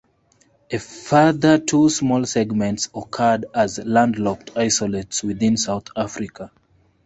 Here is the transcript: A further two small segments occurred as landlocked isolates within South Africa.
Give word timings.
A 0.71 0.79
further 0.79 1.59
two 1.59 1.87
small 1.91 2.25
segments 2.25 2.89
occurred 2.95 3.45
as 3.53 3.77
landlocked 3.77 4.57
isolates 4.57 5.21
within 5.21 5.55
South 5.57 5.89
Africa. 5.95 6.49